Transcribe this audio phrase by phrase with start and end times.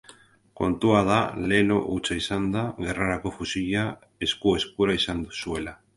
[0.59, 1.17] Kontua da
[1.51, 3.87] lelo hutsa izanda, gerrarako fusila
[4.29, 5.81] esku-eskura izan zuela.